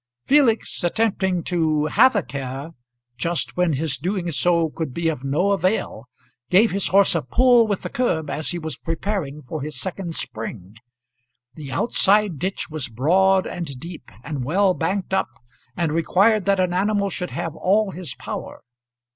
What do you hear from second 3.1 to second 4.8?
just when his doing so